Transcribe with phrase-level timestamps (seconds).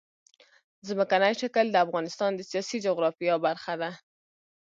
[0.87, 3.89] ځمکنی شکل د افغانستان د سیاسي جغرافیه برخه ده.